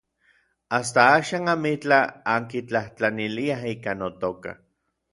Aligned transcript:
Asta 0.77 1.03
axan 1.17 1.51
amitlaj 1.53 2.01
ankitlajtlaniliaj 2.39 3.63
ika 3.77 3.99
notoka. 4.03 4.61